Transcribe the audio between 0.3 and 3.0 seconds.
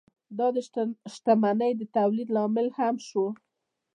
دا د شتمنۍ د تولید لامل هم